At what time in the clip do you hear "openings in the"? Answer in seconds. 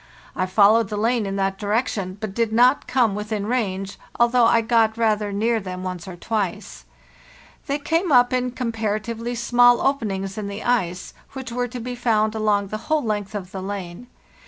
9.79-10.63